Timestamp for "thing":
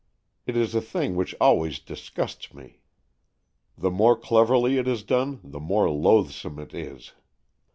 0.81-1.15